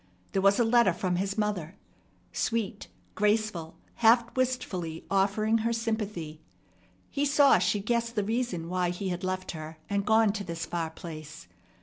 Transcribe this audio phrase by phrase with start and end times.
[0.31, 1.75] There was a letter from his mother,
[2.33, 6.41] sweet, graceful, half wistfully offering her sympathy.
[7.11, 10.65] He saw she guessed the reason why he had left her and gone to this
[10.65, 11.47] far place.